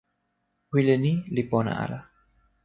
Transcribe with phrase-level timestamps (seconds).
[0.71, 1.99] wile ni li pona ala.